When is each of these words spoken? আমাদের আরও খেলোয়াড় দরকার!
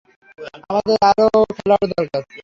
আমাদের 0.69 0.97
আরও 1.09 1.25
খেলোয়াড় 1.55 1.87
দরকার! 1.91 2.21